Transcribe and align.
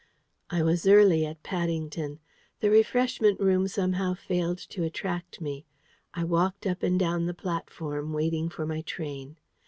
I 0.49 0.63
was 0.63 0.87
early 0.87 1.27
at 1.27 1.43
Paddington. 1.43 2.19
The 2.59 2.71
refreshment 2.71 3.39
room 3.39 3.67
somehow 3.67 4.15
failed 4.15 4.57
to 4.73 4.81
attract 4.83 5.39
me. 5.41 5.67
I 6.15 6.23
walked 6.23 6.65
up 6.65 6.81
and 6.81 6.99
down 6.99 7.27
the 7.27 7.35
platform, 7.35 8.11
waiting 8.11 8.49
for 8.49 8.65
my 8.65 8.81
train. 8.81 9.37